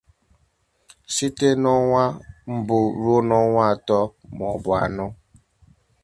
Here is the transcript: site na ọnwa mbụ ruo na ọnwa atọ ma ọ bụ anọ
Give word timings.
site 1.15 1.47
na 1.61 1.69
ọnwa 1.79 2.03
mbụ 2.55 2.77
ruo 3.01 3.19
na 3.29 3.35
ọnwa 3.45 3.63
atọ 3.73 3.99
ma 4.37 4.45
ọ 4.55 4.57
bụ 4.63 4.69
anọ 4.83 5.05